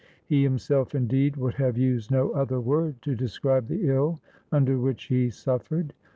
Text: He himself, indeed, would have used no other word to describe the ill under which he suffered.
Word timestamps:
He 0.25 0.41
himself, 0.41 0.95
indeed, 0.95 1.37
would 1.37 1.53
have 1.53 1.77
used 1.77 2.09
no 2.09 2.31
other 2.31 2.59
word 2.59 2.99
to 3.03 3.13
describe 3.15 3.67
the 3.67 3.87
ill 3.87 4.19
under 4.51 4.79
which 4.79 5.03
he 5.03 5.29
suffered. 5.29 5.93